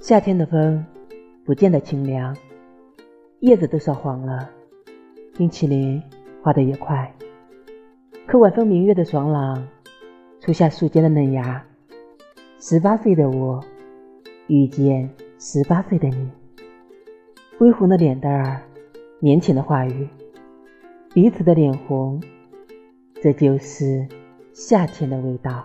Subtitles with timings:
[0.00, 0.82] 夏天的风
[1.44, 2.34] 不见得清凉，
[3.40, 4.48] 叶子都烧黄了，
[5.36, 6.02] 冰淇淋
[6.42, 7.14] 化得也快。
[8.26, 9.68] 可晚风明月的爽朗，
[10.40, 11.62] 初夏树间的嫩芽，
[12.58, 13.62] 十八岁的我
[14.46, 16.30] 遇见十八岁的你，
[17.58, 18.62] 微红的脸蛋儿，
[19.20, 20.08] 腼腆的话语，
[21.12, 22.22] 彼此的脸红，
[23.20, 24.08] 这就是
[24.54, 25.62] 夏天的味道。